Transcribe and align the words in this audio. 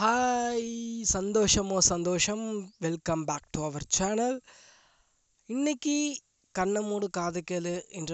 Hi 0.00 0.68
சந்தோஷமோ 1.12 1.78
சந்தோஷம். 1.78 2.44
Welcome 2.78 3.24
back 3.24 3.48
to 3.50 3.64
our 3.64 3.84
channel 3.88 4.36
இன்னைக்கு 5.48 5.94
கண்ணை 6.54 6.80
மூடு 6.82 7.10
காது 7.10 7.40
கேளு 7.50 7.72
என்ற 7.88 8.12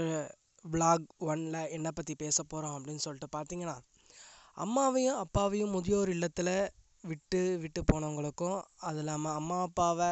விளாக் 0.64 1.06
ஒன்ல 1.18 1.70
என்னை 1.70 1.90
பற்றி 1.94 2.14
பேச 2.14 2.42
போகிறோம் 2.42 2.74
அப்படின்னு 2.78 3.04
சொல்லிட்டு 3.04 3.28
பார்த்தீங்கன்னா 3.36 3.76
அம்மாவையும் 4.56 5.20
அப்பாவையும் 5.24 5.70
முதியோர் 5.70 6.08
இல்லத்தில் 6.08 6.52
விட்டு 7.04 7.58
விட்டு 7.58 7.82
போனவங்களுக்கும் 7.92 8.58
அது 8.88 8.98
இல்லாமல் 8.98 9.32
அம்மா 9.32 9.60
அப்பாவை 9.60 10.10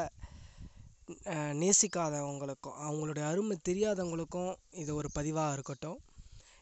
நேசிக்காதவங்களுக்கும் 1.63 2.79
அவங்களுடைய 2.87 3.27
அருமை 3.31 3.59
தெரியாதவங்களுக்கும் 3.71 4.55
இது 4.71 4.95
ஒரு 4.95 5.11
பதிவாக 5.15 5.53
இருக்கட்டும். 5.53 5.99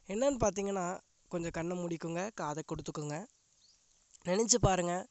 என்னன்னு 0.09 0.43
பார்த்தீங்கன்னா 0.47 0.89
கொஞ்சம் 1.29 1.57
கண்ணை 1.59 1.77
மூடிக்குங்க 1.79 2.31
காதை 2.35 2.65
கொடுத்துக்குங்க. 2.67 3.19
நினச்சி 4.27 4.59
பாருங்கள் 4.59 5.05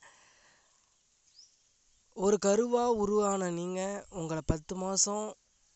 ஒரு 2.17 2.37
கருவாக 2.41 2.97
உருவான 2.97 3.49
நீங்கள் 3.51 4.01
உங்களை 4.11 4.41
பத்து 4.45 4.73
மாதம் 4.75 5.25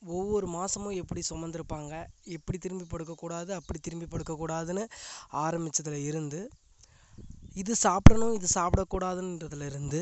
ஒவ்வொரு 0.01 0.47
மாதமும் 0.47 0.97
எப்படி 0.97 1.21
சுமந்திருப்பாங்க 1.23 1.93
எப்படி 2.27 2.57
திரும்பி 2.57 2.85
படுக்கக்கூடாது 2.85 3.51
அப்படி 3.53 3.79
திரும்பி 3.79 4.07
படுக்கக்கூடாதுன்னு 4.07 4.83
ஆரம்பிச்சதுல 5.37 5.99
இருந்து 6.03 6.41
இது 7.55 7.73
சாப்பிடணும் 7.77 8.35
இது 8.35 8.47
சாப்பிடக்கூடாதுன்றதுல 8.49 9.65
இருந்து 9.65 10.01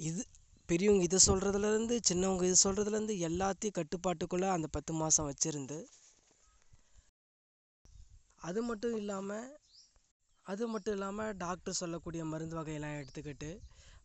இது 0.00 0.22
பெரியவங்க 0.68 1.04
இதை 1.04 1.18
சொல்கிறதுலேருந்து 1.26 1.96
சின்னவங்க 2.06 2.44
இது 2.44 2.56
சொல்கிறதுலேருந்து 2.64 3.16
எல்லாத்தையும் 3.20 3.76
கட்டுப்பாட்டுக்குள்ளே 3.76 4.48
அந்த 4.48 4.68
பத்து 4.72 4.92
மாதம் 4.94 5.28
வச்சுருந்து 5.28 5.78
அது 8.42 8.60
மட்டும் 8.62 8.96
இல்லாமல் 8.96 9.46
அது 10.46 10.64
மட்டும் 10.68 10.94
இல்லாமல் 10.94 11.36
டாக்டர் 11.36 11.80
சொல்லக்கூடிய 11.82 12.24
மருந்து 12.24 12.56
வகையெல்லாம் 12.56 12.98
எடுத்துக்கிட்டு 13.00 13.50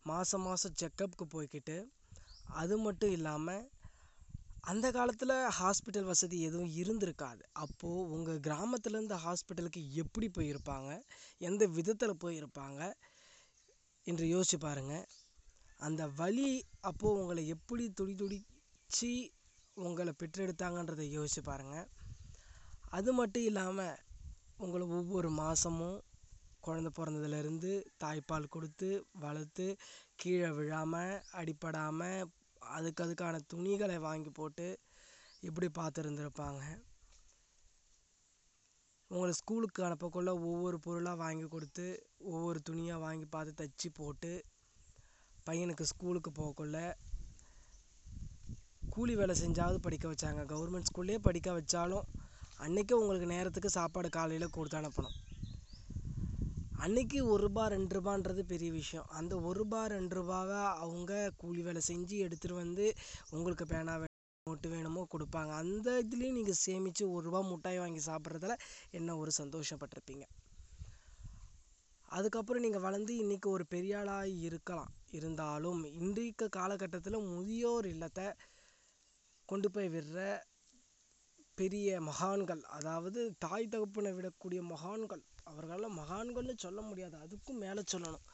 மாதம் 0.04 0.42
மாதம் 0.42 0.78
செக்கப்புக்கு 0.82 1.26
போய்க்கிட்டு 1.34 1.76
அது 2.54 2.76
மட்டும் 2.78 3.12
இல்லாமல் 3.12 3.68
அந்த 4.64 4.88
காலத்தில் 4.92 5.36
ஹாஸ்பிட்டல் 5.60 6.04
வசதி 6.04 6.38
எதுவும் 6.42 6.74
இருந்திருக்காது. 6.82 7.42
அப்போது 7.54 8.10
உங்கள் 8.16 8.40
கிராமத்துலேருந்து 8.40 9.18
ஹாஸ்பிட்டலுக்கு 9.26 9.82
எப்படி 9.94 10.28
போயிருப்பாங்க? 10.38 10.90
எந்த 11.38 11.66
விதத்தில் 11.68 12.22
போயிருப்பாங்க? 12.24 12.82
என்று 14.08 14.26
யோசிச்சு 14.26 14.58
பாருங்கள் 14.60 15.06
அந்த 15.80 16.08
வலி 16.20 16.50
அப்போது 16.82 17.20
உங்களை 17.22 17.48
எப்படி 17.48 17.86
துடி 17.90 18.14
துடிச்சு 18.16 19.12
உங்களை 19.78 20.14
பெற்றெடுத்தாங்கன்றதை 20.20 21.08
யோசிச்சு 21.18 21.42
பாருங்கள் 21.44 21.88
அது 22.90 23.14
மட்டும் 23.14 23.44
இல்லாமல் 23.44 24.00
உங்களை 24.58 24.86
ஒவ்வொரு 24.88 25.30
மாதமும் 25.32 26.00
குழந்த 26.66 26.90
பிறந்ததுலேருந்து 26.98 27.72
தாய்ப்பால் 28.04 28.54
கொடுத்து 28.56 28.90
வளர்த்து 29.24 29.66
கீழே 30.22 30.50
விழாமல் 30.60 31.22
அடிபடாமல் 31.40 32.30
அதுக்கு 32.76 33.04
அதுக்கான 33.06 33.42
துணிகளை 33.54 33.98
வாங்கி 34.08 34.32
போட்டு 34.40 34.68
இப்படி 35.48 35.68
பார்த்துருந்துருப்பாங்க. 35.80 36.64
உங்களை 39.12 39.32
ஸ்கூலுக்கு 39.40 39.82
அனுப்பக்குள்ள 39.88 40.32
ஒவ்வொரு 40.50 40.78
பொருளாக 40.86 41.22
வாங்கி 41.22 41.48
கொடுத்து 41.54 41.86
ஒவ்வொரு 42.34 42.60
துணியாக 42.68 43.04
வாங்கி 43.06 43.28
பார்த்து 43.36 43.60
தைச்சி 43.62 43.90
போட்டு 44.00 44.32
பையனுக்கு 45.48 45.86
ஸ்கூலுக்கு 45.92 46.32
போகக்குள்ள 46.40 46.78
கூலி 48.96 49.14
வேலை 49.20 49.36
செஞ்சாவது 49.42 49.78
படிக்க 49.86 50.06
வச்சாங்க. 50.12 50.42
கவர்மெண்ட் 50.54 50.90
ஸ்கூல்லே 50.90 51.18
படிக்க 51.28 51.50
வச்சாலும் 51.58 52.08
அன்றைக்கே 52.66 52.96
உங்களுக்கு 53.02 53.28
நேரத்துக்கு 53.34 53.70
சாப்பாடு 53.78 54.10
காலையில் 54.16 54.54
கொடுத்து 54.56 54.80
அனுப்பணும். 54.80 55.18
அன்னைக்கு 56.82 57.26
ஒரு 57.26 57.44
ரூபா 57.44 57.68
ரெண்டு 57.68 58.02
ரூபான்றது 58.02 58.42
பெரிய 58.42 58.72
விஷயம். 58.72 59.06
அந்த 59.06 59.40
ஒரு 59.40 59.60
ரூபா 59.60 59.86
ரெண்டு 59.86 60.24
ரூபாவை 60.24 60.66
அவங்க 60.66 61.32
கூலி 61.38 61.62
வேலை 61.62 61.82
செஞ்சு 61.88 62.24
எடுத்துகிட்டு 62.26 62.54
வந்து 62.54 62.94
உங்களுக்கு 63.30 63.66
பேனா 63.66 63.96
வே- 63.96 64.04
நோட்டு 64.44 64.70
வேணுமோ 64.70 65.08
கொடுப்பாங்க. 65.12 65.50
அந்த 65.50 66.04
இதுலேயும் 66.04 66.32
நீங்கள் 66.32 66.54
சேமித்து 66.54 67.12
ஒரு 67.12 67.30
ரூபா 67.30 67.50
மிட்டாய் 67.50 67.78
வாங்கி 67.78 68.12
சாப்பிட்றதுல 68.12 68.56
என்ன 68.92 69.18
ஒரு 69.18 69.32
சந்தோஷப்பட்டிருப்பீங்க? 69.42 70.24
அதுக்கப்புறம் 72.10 72.62
நீங்கள் 72.62 72.82
வளர்ந்து 72.82 73.14
இன்றைக்கி 73.14 73.46
ஒரு 73.46 73.68
பெரிய 73.68 74.00
ஆளாக 74.00 74.28
இருக்கலாம். 74.28 74.92
இருந்தாலும் 75.12 75.84
இன்றைக்கு 75.84 76.50
காலகட்டத்தில் 76.50 77.20
முதியோர் 77.20 77.86
இல்லத்தை 77.86 78.26
கொண்டு 79.46 79.72
போய் 79.72 79.90
விடுற 79.90 80.40
பெரிய 81.62 82.00
மகான்கள் 82.10 82.62
அதாவது 82.78 83.22
தாய் 83.46 83.72
தகப்பனை 83.74 84.12
விடக்கூடிய 84.18 84.62
மகான்கள். 84.74 85.24
அவர்களெல்லாம் 85.50 85.98
மகான்கள்னு 86.02 86.56
சொல்ல 86.66 86.80
முடியாது 86.90 87.16
அதுக்கும் 87.24 87.62
மேலே 87.64 87.82
சொல்லணும். 87.94 88.26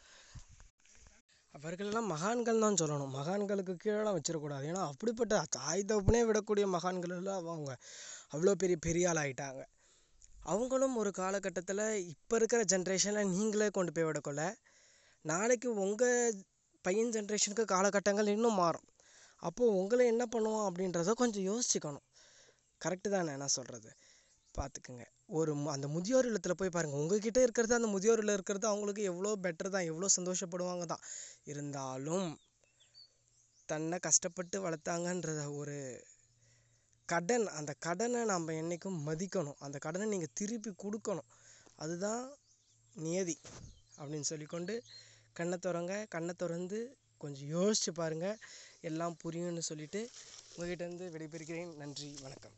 அவர்களெல்லாம் 1.55 2.11
மகான்கள் 2.13 2.63
தான் 2.63 2.79
சொல்லணும். 2.81 3.13
மகான்களுக்கு 3.19 3.73
கீழெல்லாம் 3.83 4.17
வச்சிடக்கூடாது. 4.17 4.65
ஏன்னா 4.71 4.81
அப்படிப்பட்ட 4.91 5.39
தாய் 5.57 5.87
தகப்பனே 5.91 6.21
விடக்கூடிய 6.29 6.65
மகான்கள் 6.75 7.15
எல்லாம் 7.17 7.39
அவங்க 7.53 7.71
அவ்வளோ 8.35 8.53
பெரிய 8.63 8.77
பெரிய 8.87 9.09
ஆள் 9.11 9.21
ஆகிட்டாங்க 9.23 9.63
அவங்களும் 10.51 10.95
ஒரு 11.01 11.11
காலகட்டத்தில் 11.19 11.83
இப்போ 12.11 12.35
இருக்கிற 12.39 12.61
ஜென்ரேஷனில் 12.73 13.31
நீங்களே 13.33 13.67
கொண்டு 13.77 13.91
போய் 13.95 14.07
விடக்கொள்ள 14.07 14.43
நாளைக்கு 15.25 15.69
உங்கள் 15.85 16.37
பையன் 16.85 17.11
ஜென்ரேஷனுக்கு 17.15 17.65
காலகட்டங்கள் 17.73 18.29
இன்னும் 18.35 18.59
மாறும். 18.61 18.85
அப்போது 19.43 19.75
உங்களை 19.79 20.05
என்ன 20.13 20.23
பண்ணுவோம் 20.35 20.67
அப்படின்றத 20.67 21.15
கொஞ்சம் 21.21 21.47
யோசிச்சுக்கணும். 21.49 22.05
கரெக்டு 22.81 23.09
தானே 23.15 23.35
நான் 23.41 23.55
சொல்கிறது 23.57 23.91
பார்த்துக்குங்க 24.55 25.05
ஒரு 25.37 25.51
அந்த 25.73 25.87
முதியோர் 25.95 26.27
இல்லத்தில் 26.29 26.59
போய் 26.59 26.73
பாருங்கள் 26.75 26.99
உங்ககிட்ட 27.01 27.39
இருக்கிறது 27.45 27.73
அந்த 27.77 27.89
முதியோர் 27.93 28.21
இல்லம் 28.21 28.37
இருக்கிறது 28.37 28.65
அவங்களுக்கு 28.71 29.03
எவ்வளோ 29.11 29.31
பெட்டர் 29.45 29.73
தான் 29.75 29.87
எவ்வளோ 29.91 30.09
சந்தோஷப்படுவாங்க 30.17 30.85
தான். 30.85 31.03
இருந்தாலும் 31.51 32.29
தன்னை 33.69 33.97
கஷ்டப்பட்டு 34.07 34.57
வளர்த்தாங்கன்றத 34.65 35.41
ஒரு 35.61 35.77
கடன் 37.09 37.47
அந்த 37.59 37.71
கடனை 37.85 38.21
நம்ம 38.31 38.53
என்றைக்கும் 38.61 38.99
மதிக்கணும். 39.07 39.59
அந்த 39.65 39.77
கடனை 39.85 40.07
நீங்கள் 40.13 40.35
திருப்பி 40.39 40.71
கொடுக்கணும். 40.83 41.29
அதுதான் 41.83 42.23
நியதி 42.95 43.37
அப்படின்னு 43.99 44.29
சொல்லிக்கொண்டு 44.31 44.75
கண்ணை 45.39 45.57
திறங்க 45.65 45.93
கண்ணை 46.15 46.33
திறந்து 46.33 46.79
கொஞ்சம் 47.21 47.49
யோசித்து 47.55 47.91
பாருங்கள் 47.99 48.39
எல்லாம் 48.81 49.17
புரியும்னு 49.23 49.69
சொல்லிவிட்டு 49.71 50.01
உங்ககிட்டருந்து 50.53 51.07
விடைபெறுகிறேன். 51.15 51.73
நன்றி 51.83 52.09
வணக்கம். 52.25 52.55